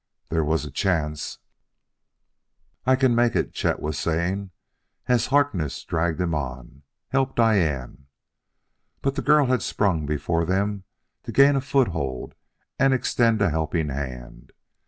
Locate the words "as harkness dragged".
5.05-6.19